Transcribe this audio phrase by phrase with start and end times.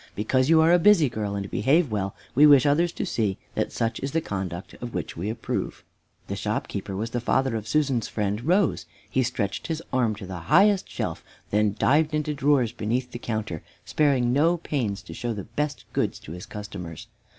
[0.15, 3.71] "Because you are a busy girl and behave well, we wish others to see that
[3.71, 4.73] such is the conduct
[5.15, 5.83] we approve."
[6.25, 8.87] The shopkeeper was the father of Susan's friend, Rose.
[9.07, 13.61] He stretched his arm to the highest shelf, then dived into drawers beneath the counter,
[13.85, 17.05] sparing no pains to show the best goods to his customers.